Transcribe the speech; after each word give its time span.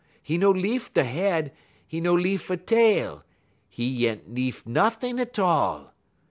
'E 0.27 0.35
no 0.35 0.49
leaf 0.49 0.89
'e 0.97 1.03
head, 1.03 1.51
'e 1.93 2.01
no 2.01 2.15
leaf 2.15 2.49
'e 2.49 2.57
tail; 2.57 3.23
'e 3.77 3.83
yent 3.85 4.33
leaf 4.33 4.65
nuttin' 4.65 5.17
't 5.23 5.39
all. 5.39 5.93